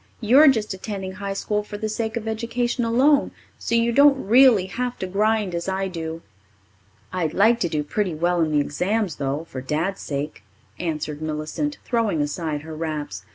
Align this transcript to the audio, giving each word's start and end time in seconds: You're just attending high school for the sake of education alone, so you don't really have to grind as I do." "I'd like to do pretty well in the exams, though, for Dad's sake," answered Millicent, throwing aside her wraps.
You're 0.19 0.47
just 0.47 0.73
attending 0.73 1.11
high 1.11 1.35
school 1.35 1.61
for 1.61 1.77
the 1.77 1.87
sake 1.87 2.17
of 2.17 2.27
education 2.27 2.83
alone, 2.83 3.29
so 3.59 3.75
you 3.75 3.91
don't 3.91 4.25
really 4.25 4.65
have 4.65 4.97
to 4.97 5.05
grind 5.05 5.53
as 5.53 5.69
I 5.69 5.87
do." 5.87 6.23
"I'd 7.13 7.35
like 7.35 7.59
to 7.59 7.69
do 7.69 7.83
pretty 7.83 8.15
well 8.15 8.41
in 8.41 8.51
the 8.51 8.59
exams, 8.61 9.17
though, 9.17 9.43
for 9.47 9.61
Dad's 9.61 10.01
sake," 10.01 10.41
answered 10.79 11.21
Millicent, 11.21 11.77
throwing 11.85 12.19
aside 12.19 12.61
her 12.63 12.75
wraps. 12.75 13.25